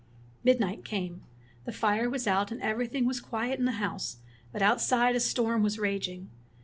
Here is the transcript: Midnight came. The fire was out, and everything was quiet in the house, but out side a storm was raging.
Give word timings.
Midnight 0.43 0.83
came. 0.83 1.21
The 1.65 1.71
fire 1.71 2.09
was 2.09 2.25
out, 2.25 2.51
and 2.51 2.59
everything 2.59 3.05
was 3.05 3.19
quiet 3.21 3.59
in 3.59 3.65
the 3.65 3.73
house, 3.73 4.17
but 4.51 4.63
out 4.63 4.81
side 4.81 5.15
a 5.15 5.19
storm 5.19 5.61
was 5.61 5.77
raging. 5.77 6.31